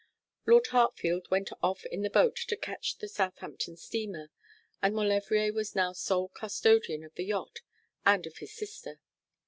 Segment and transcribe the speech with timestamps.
[0.47, 4.31] Lord Hartfield went off in the boat to catch the Southampton steamer;
[4.81, 7.59] and Maulevrier was now sole custodian of the yacht
[8.03, 8.99] and of his sister.